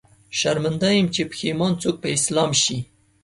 [0.39, 2.77] شرمنده يم، چې پښېمان څوک په اسلام شي